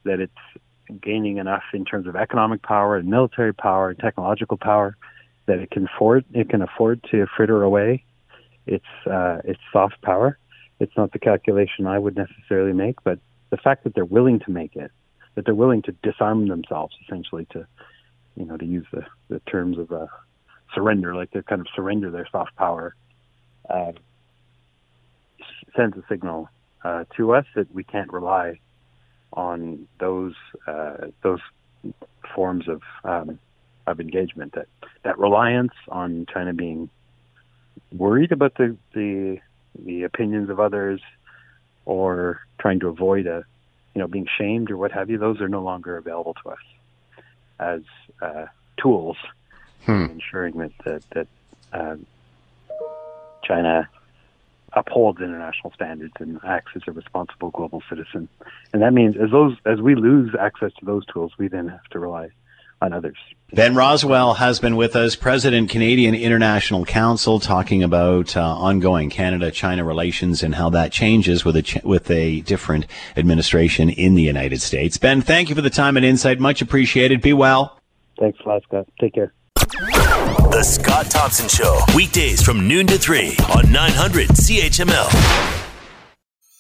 that 0.05 0.21
it's 0.21 1.03
gaining 1.03 1.39
enough 1.39 1.65
in 1.75 1.85
terms 1.85 2.07
of 2.07 2.17
economic 2.17 2.63
power 2.63 2.97
and 2.97 3.09
military 3.09 3.53
power 3.53 3.91
and 3.91 3.99
technological 3.99 4.57
power 4.57 4.97
that 5.47 5.59
it 5.59 5.71
can 5.71 5.87
afford 5.95 6.25
it 6.33 6.49
can 6.49 6.63
afford 6.63 7.05
to 7.11 7.27
fritter 7.37 7.63
away 7.63 8.05
its 8.67 8.85
uh, 9.07 9.39
its 9.45 9.61
soft 9.73 10.01
power. 10.03 10.39
It's 10.79 10.97
not 10.97 11.13
the 11.13 11.19
calculation 11.19 11.87
I 11.87 11.99
would 11.99 12.17
necessarily 12.17 12.73
make, 12.73 13.03
but 13.03 13.19
the 13.51 13.57
fact 13.57 13.85
that 13.85 13.95
they're 13.95 14.05
willing 14.05 14.41
to 14.41 14.51
make 14.51 14.77
it, 14.77 14.91
that 15.35 15.45
they're 15.47 15.55
willing 15.55 15.83
to 15.83 15.93
disarm 16.03 16.49
themselves, 16.49 16.95
essentially 17.05 17.47
to, 17.53 17.67
you 18.37 18.45
know, 18.45 18.57
to 18.57 18.67
use 18.67 18.87
the, 18.93 19.07
the 19.29 19.41
terms 19.41 19.79
of 19.79 19.91
uh, 19.91 20.07
surrender, 20.75 21.15
like 21.15 21.31
they 21.31 21.41
kind 21.43 21.61
of 21.61 21.67
surrender 21.75 22.11
their 22.11 22.29
soft 22.31 22.55
power, 22.57 22.95
uh, 23.71 23.93
sends 25.75 25.97
a 25.97 26.03
signal 26.09 26.49
uh, 26.85 27.05
to 27.17 27.33
us 27.33 27.47
that 27.55 27.73
we 27.75 27.85
can't 27.85 28.13
rely 28.13 28.59
on 29.33 29.87
those 29.99 30.35
uh, 30.67 30.97
those 31.23 31.41
forms 32.35 32.69
of 32.69 32.83
um, 33.05 33.39
of 33.87 34.01
engagement. 34.01 34.53
That 34.55 34.69
that 35.03 35.19
reliance 35.19 35.75
on 35.89 36.27
China 36.33 36.53
being 36.53 36.91
worried 37.93 38.33
about 38.33 38.55
the 38.55 38.77
the, 38.95 39.39
the 39.79 40.03
opinions 40.05 40.51
of 40.51 40.61
others 40.61 41.01
or 41.85 42.41
trying 42.59 42.81
to 42.81 42.89
avoid 42.89 43.27
a 43.27 43.45
you 43.95 44.01
know 44.01 44.09
being 44.09 44.27
shamed 44.39 44.71
or 44.71 44.77
what 44.77 44.93
have 44.93 45.11
you. 45.11 45.19
Those 45.19 45.41
are 45.41 45.49
no 45.49 45.63
longer 45.63 45.97
available 45.97 46.35
to 46.43 46.51
us 46.51 46.59
as 47.59 47.83
uh, 48.21 48.47
tools 48.77 49.17
hmm. 49.85 49.93
in 49.93 50.11
ensuring 50.11 50.59
that 50.59 50.73
that, 50.85 51.11
that 51.11 51.29
uh, 51.73 51.97
China 53.45 53.89
upholds 54.73 55.21
international 55.21 55.73
standards 55.73 56.13
and 56.21 56.39
acts 56.45 56.73
as 56.77 56.83
a 56.87 56.93
responsible 56.93 57.51
global 57.51 57.83
citizen. 57.89 58.29
And 58.73 58.83
that 58.83 58.93
means 58.93 59.17
as 59.17 59.31
those 59.31 59.57
as 59.65 59.81
we 59.81 59.95
lose 59.95 60.35
access 60.39 60.73
to 60.81 60.85
those 60.85 61.07
tools, 61.07 61.33
we 61.39 61.49
then 61.49 61.69
have 61.69 61.85
to 61.91 61.99
rely 61.99 62.29
on 62.81 62.93
others. 62.93 63.17
Ben 63.53 63.75
Rowswell 63.75 64.37
has 64.37 64.59
been 64.59 64.75
with 64.75 64.97
us, 64.97 65.15
President 65.15 65.71
Canadian 65.71 66.15
International 66.17 66.85
Council, 66.85 67.39
talking 67.39 67.83
about 67.83 68.37
uh, 68.37 68.43
ongoing 68.43 69.09
Canada-China 69.09 69.85
relations 69.85 70.43
and 70.43 70.55
how 70.55 70.69
that 70.71 70.91
changes 70.91 71.45
with 71.45 71.57
a 71.57 71.63
ch- 71.63 71.83
with 71.85 72.11
a 72.11 72.41
different 72.41 72.87
administration 73.17 73.89
in 73.89 74.17
the 74.17 74.23
United 74.23 74.61
States. 74.61 74.99
Ben, 74.99 75.23
thank 75.23 75.49
you 75.49 75.55
for 75.55 75.63
the 75.63 75.71
time 75.71 75.97
and 75.97 76.05
insight. 76.05 76.41
Much 76.41 76.61
appreciated. 76.61 77.23
Be 77.23 77.33
well. 77.33 77.79
Thanks 78.19 78.39
a 78.45 78.49
lot, 78.49 78.63
Scott. 78.65 78.89
Take 79.01 79.15
care. 79.15 79.33
The 79.55 80.63
Scott 80.65 81.07
Thompson 81.09 81.49
Show, 81.49 81.81
weekdays 81.95 82.43
from 82.43 82.67
noon 82.67 82.87
to 82.89 82.99
3 82.99 83.37
on 83.55 83.71
900 83.71 84.29
CHML. 84.31 85.63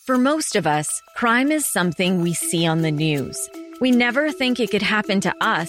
For 0.04 0.16
most 0.16 0.54
of 0.54 0.68
us, 0.68 0.88
crime 1.16 1.50
is 1.50 1.66
something 1.66 2.20
we 2.20 2.32
see 2.32 2.64
on 2.64 2.82
the 2.82 2.92
news. 2.92 3.36
We 3.80 3.90
never 3.90 4.30
think 4.30 4.60
it 4.60 4.70
could 4.70 4.82
happen 4.82 5.20
to 5.22 5.34
us 5.40 5.68